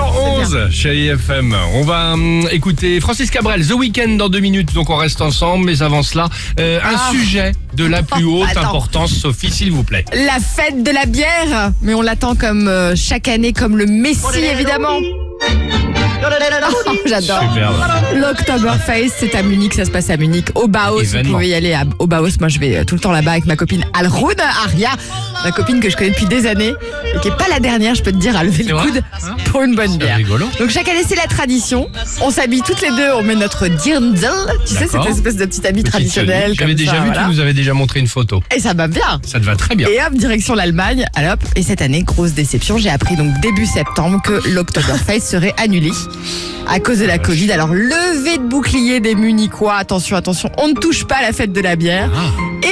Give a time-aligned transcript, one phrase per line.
[0.00, 1.54] 11 chez IFM.
[1.74, 5.66] On va hum, écouter Francis Cabrel, The Weeknd dans deux minutes, donc on reste ensemble.
[5.66, 6.28] Mais avant cela,
[6.58, 7.10] euh, un Ah.
[7.12, 8.60] sujet de la plus haute Attends.
[8.68, 10.04] importance, Sophie, s'il vous plaît.
[10.12, 14.20] La fête de la bière, mais on l'attend comme euh, chaque année, comme le Messie
[14.50, 14.98] évidemment.
[16.24, 17.40] Oh, J'adore.
[17.52, 17.74] Superbe.
[18.16, 21.00] L'Oktoberfest, c'est à Munich, ça se passe à Munich, au Bauhaus.
[21.00, 21.28] Événement.
[21.30, 22.38] Vous pouvez y aller à- au Bauhaus.
[22.38, 24.90] Moi, je vais euh, tout le temps là-bas avec ma copine Alrune Aria,
[25.44, 26.74] ma copine que je connais depuis des années
[27.14, 29.36] et qui est pas la dernière, je peux te dire, à lever le coude Hein
[29.46, 30.16] pour une bonne C'est bière.
[30.16, 30.46] rigolo.
[30.58, 31.88] Donc chaque année, c'est la tradition.
[32.22, 34.18] On s'habille toutes les deux, on met notre dirndl,
[34.66, 36.54] tu sais, cette espèce de petit habit traditionnel.
[36.58, 37.22] J'avais déjà ça, vu, voilà.
[37.24, 38.42] tu nous avais déjà montré une photo.
[38.54, 39.20] Et ça va bien.
[39.24, 39.88] Ça te va très bien.
[39.88, 41.04] Et hop, direction l'Allemagne.
[41.18, 41.40] Hop.
[41.56, 42.78] Et cette année, grosse déception.
[42.78, 45.90] J'ai appris donc début septembre que l'Oktoberfest serait annulé
[46.68, 47.50] à cause de la Covid.
[47.52, 49.74] Alors, levée de bouclier des Munichois.
[49.76, 52.10] Attention, attention, on ne touche pas à la fête de la bière.
[52.14, 52.20] Ah.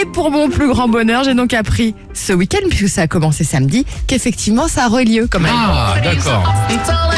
[0.00, 3.44] Et pour mon plus grand bonheur, j'ai donc appris ce week-end, puisque ça a commencé
[3.44, 5.52] samedi, qu'effectivement, ça aurait lieu quand même.
[5.54, 6.50] Ah, d'accord.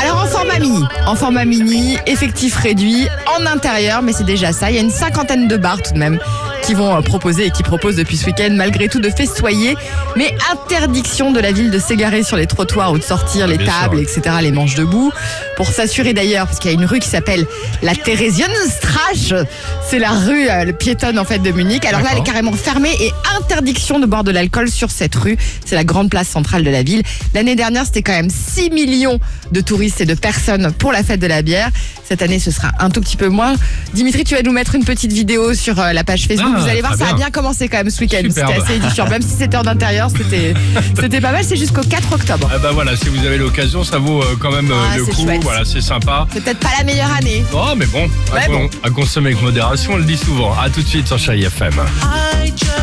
[0.03, 3.07] Alors en format mini, en format mini, effectif réduit,
[3.39, 4.71] en intérieur, mais c'est déjà ça.
[4.71, 6.19] Il y a une cinquantaine de bars tout de même
[6.63, 9.77] qui vont euh, proposer et qui proposent depuis ce week-end malgré tout de festoyer,
[10.17, 13.67] mais interdiction de la ville de s'égarer sur les trottoirs ou de sortir les Bien
[13.67, 15.13] sûr, tables, etc., les manches debout,
[15.57, 17.47] pour s'assurer d'ailleurs, parce qu'il y a une rue qui s'appelle
[17.83, 19.35] la Theresienstrasse,
[19.89, 21.85] c'est la rue euh, piétonne en fait de Munich.
[21.85, 25.37] Alors là, elle est carrément fermée et interdiction de boire de l'alcool sur cette rue.
[25.65, 27.03] C'est la grande place centrale de la ville.
[27.35, 29.19] L'année dernière, c'était quand même 6 millions
[29.51, 31.71] de touristes et de personnes pour la fête de la bière.
[32.13, 33.55] Cette année, ce sera un tout petit peu moins.
[33.95, 36.53] Dimitri, tu vas nous mettre une petite vidéo sur euh, la page Facebook.
[36.55, 37.31] Ah, Vous allez voir, ça a bien.
[37.31, 38.21] commencé quand même ce week-end.
[38.29, 39.09] C'était assez édifiant.
[39.09, 40.53] Même si c'était en intérieur, c'était
[41.01, 41.43] c'était pas mal.
[41.43, 42.51] C'est jusqu'au 4 octobre.
[42.55, 45.07] Ah bah voilà, si vous avez l'occasion, ça vaut euh, quand même euh, Ah, le
[45.07, 45.23] c'est coup.
[45.23, 45.43] chouette.
[45.43, 46.27] Voilà, c'est sympa.
[46.35, 47.43] C'est peut-être pas la meilleure année.
[47.55, 48.71] Oh, mais bon, à, Ouais, con- bon.
[48.83, 50.53] à consommer avec modération, on le dit souvent.
[50.63, 51.73] À tout de suite sur Chérie FM.
[52.03, 52.82] I just